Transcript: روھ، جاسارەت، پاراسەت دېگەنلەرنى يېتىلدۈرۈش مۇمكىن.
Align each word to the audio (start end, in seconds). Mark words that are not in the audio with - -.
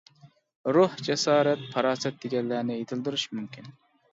روھ، 0.77 0.95
جاسارەت، 1.09 1.61
پاراسەت 1.75 2.17
دېگەنلەرنى 2.25 2.79
يېتىلدۈرۈش 2.81 3.31
مۇمكىن. 3.37 3.71